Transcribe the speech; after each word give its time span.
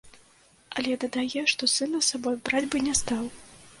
Але 0.77 0.95
дадае, 1.03 1.41
што 1.51 1.71
сына 1.75 1.97
з 2.07 2.15
сабой 2.15 2.41
браць 2.49 2.67
бы 2.73 2.77
не 2.87 2.93
стаў. 3.03 3.23